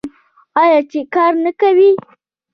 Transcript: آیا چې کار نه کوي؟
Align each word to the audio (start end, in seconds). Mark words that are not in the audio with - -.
آیا 0.61 0.79
چې 0.91 0.99
کار 1.13 1.33
نه 1.43 1.51
کوي؟ 1.61 1.91